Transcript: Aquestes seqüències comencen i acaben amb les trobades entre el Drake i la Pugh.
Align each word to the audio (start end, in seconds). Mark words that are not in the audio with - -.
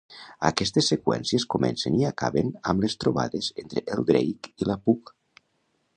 Aquestes 0.47 0.87
seqüències 0.93 1.45
comencen 1.55 1.99
i 1.99 2.07
acaben 2.11 2.49
amb 2.73 2.87
les 2.87 2.97
trobades 3.05 3.53
entre 3.65 3.85
el 3.97 4.05
Drake 4.11 4.55
i 4.65 4.71
la 4.71 4.83
Pugh. 4.87 5.17